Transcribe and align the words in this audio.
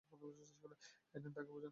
Eden, 1.15 1.31
তাকে 1.35 1.51
বুঝান। 1.51 1.69